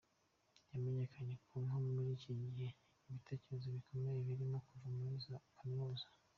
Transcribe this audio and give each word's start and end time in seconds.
Yabamenyesheje 0.69 1.33
ko 1.47 1.55
muri 1.93 2.09
iki 2.17 2.31
gihe 2.41 2.67
ibitekerezo 3.07 3.67
bikomeye 3.75 4.19
birimo 4.27 4.57
kuva 4.67 4.87
muri 4.97 5.15
za 5.25 5.37
kaminuza. 5.59 6.07